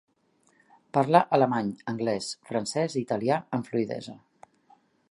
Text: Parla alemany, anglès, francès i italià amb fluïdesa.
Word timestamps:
Parla 0.97 1.21
alemany, 1.37 1.69
anglès, 1.93 2.31
francès 2.53 2.99
i 2.99 3.05
italià 3.07 3.39
amb 3.59 3.71
fluïdesa. 3.71 4.19